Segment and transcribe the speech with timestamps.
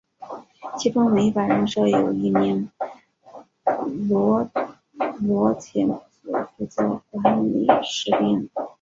[0.79, 2.71] 其中每一百人设有一名
[4.09, 4.49] 罗
[5.21, 6.03] 苴佐
[6.57, 8.49] 负责管理士兵。